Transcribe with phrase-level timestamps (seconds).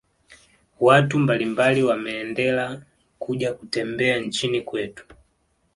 [0.79, 2.81] watu mbalimbali wameendela
[3.19, 5.05] kuja kutembea nchini kwetu